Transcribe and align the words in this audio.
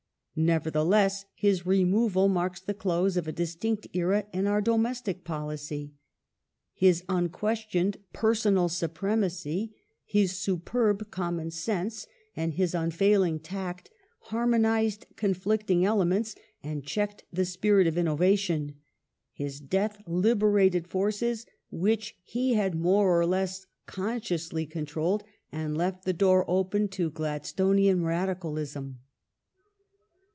Nevertheless, 0.33 1.25
his 1.35 1.65
removal 1.65 2.29
marks 2.29 2.61
the 2.61 2.73
close 2.73 3.17
of 3.17 3.27
a 3.27 3.31
/ 3.31 3.31
distinct 3.33 3.87
era 3.91 4.25
in 4.33 4.47
our 4.47 4.61
domestic 4.61 5.27
history. 5.27 5.91
His 6.73 7.03
unquestioned 7.09 7.97
personal 8.13 8.69
supremacy, 8.69 9.75
his 10.05 10.39
superb 10.39 11.11
common 11.11 11.51
sense 11.51 12.07
and 12.33 12.53
his 12.53 12.73
unfailing 12.73 13.39
tact 13.41 13.91
har 14.31 14.47
monized 14.47 15.03
conflicting 15.17 15.83
elements 15.83 16.33
and 16.63 16.85
checked 16.85 17.25
the 17.33 17.45
spirit 17.45 17.85
of 17.85 17.95
innova 17.95 18.39
tion. 18.39 18.75
His 19.33 19.59
death 19.59 20.01
liberated 20.07 20.87
forces 20.87 21.45
which 21.69 22.15
he 22.23 22.53
had 22.53 22.73
more 22.73 23.19
or 23.19 23.25
less 23.25 23.65
consciously 23.85 24.65
controlled, 24.65 25.25
and 25.51 25.77
left 25.77 26.05
the 26.05 26.13
door 26.13 26.45
open 26.47 26.87
to 26.87 27.11
Gladstonian 27.11 28.03
radicalism. 28.05 28.99